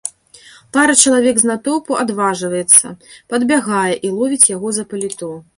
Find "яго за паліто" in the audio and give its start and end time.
4.57-5.35